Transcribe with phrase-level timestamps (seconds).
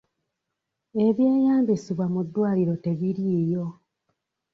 [1.05, 3.65] Ebyeyambisibwa mu ddwaliro tebiriiyo.